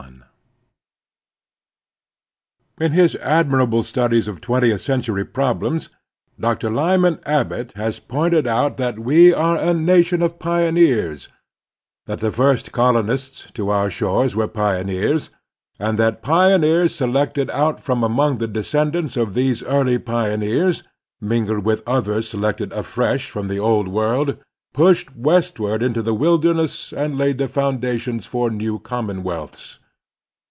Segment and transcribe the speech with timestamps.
[2.79, 2.99] NATIONAL DUTIES.
[2.99, 5.89] IN his admirable series of studies of twentieth century problems,
[6.39, 6.71] Dr.
[6.71, 11.27] Lyman Abbott has pointed out that we are a nation of pioneers;
[12.07, 15.29] that the first colonists to our shores were pioneers,
[15.79, 20.81] and that pioneers selected out from among the descendants of these eariy pioneers,
[21.19, 24.37] mingled with others selected afresh from the Old World,
[24.73, 29.77] pushed westward into the wilderness and laid the founda tions for new commonwealths.